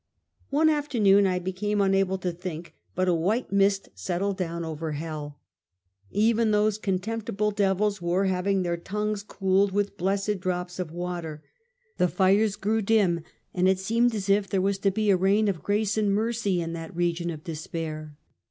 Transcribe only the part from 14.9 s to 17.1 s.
a rain of grace and mercy in that